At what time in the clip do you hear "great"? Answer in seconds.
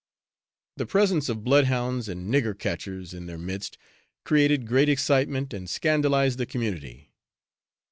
4.65-4.89